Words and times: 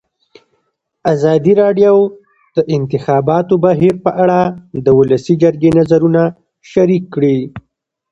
ازادي 1.13 1.53
راډیو 1.61 1.95
د 2.09 2.11
د 2.55 2.57
انتخاباتو 2.75 3.53
بهیر 3.65 3.95
په 4.05 4.11
اړه 4.23 4.39
د 4.85 4.87
ولسي 4.99 5.33
جرګې 5.43 5.69
نظرونه 5.79 6.21
شریک 6.71 7.03
کړي. 7.13 7.37